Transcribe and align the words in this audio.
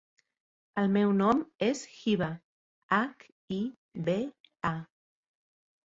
El 0.81 0.87
meu 0.93 1.11
nom 1.17 1.43
és 1.67 1.83
Hiba: 1.99 2.29
hac, 2.97 3.29
i, 3.61 3.61
be, 4.09 4.17
a. 4.75 4.77